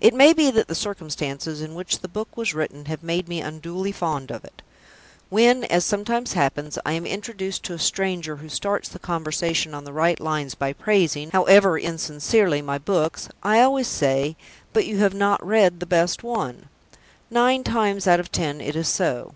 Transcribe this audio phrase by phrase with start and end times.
[0.00, 3.42] It may be that the circumstances in which the book was written have made me
[3.42, 4.62] unduly fond of it.
[5.28, 9.84] When, as sometimes happens, I am introduced to a stranger who starts the conversation on
[9.84, 14.34] the right lines by praising, however insincerely, my books, I always say,
[14.72, 16.70] "But you have not read the best one."
[17.30, 19.34] Nine times out of ten it is so.